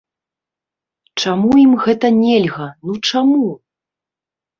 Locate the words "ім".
1.65-1.73